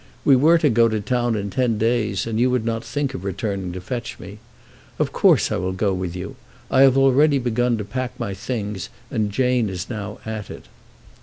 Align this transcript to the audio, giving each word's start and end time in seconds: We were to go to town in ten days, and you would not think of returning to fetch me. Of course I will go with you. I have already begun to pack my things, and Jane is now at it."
We 0.25 0.35
were 0.35 0.57
to 0.57 0.69
go 0.71 0.87
to 0.89 0.99
town 0.99 1.35
in 1.35 1.51
ten 1.51 1.77
days, 1.77 2.25
and 2.25 2.39
you 2.39 2.49
would 2.49 2.65
not 2.65 2.83
think 2.83 3.13
of 3.13 3.23
returning 3.23 3.71
to 3.73 3.79
fetch 3.81 4.17
me. 4.19 4.39
Of 4.97 5.11
course 5.11 5.51
I 5.51 5.57
will 5.57 5.73
go 5.73 5.93
with 5.93 6.15
you. 6.15 6.37
I 6.71 6.81
have 6.81 6.97
already 6.97 7.37
begun 7.37 7.77
to 7.77 7.85
pack 7.85 8.19
my 8.19 8.33
things, 8.33 8.89
and 9.11 9.31
Jane 9.31 9.69
is 9.69 9.91
now 9.91 10.17
at 10.25 10.49
it." 10.49 10.65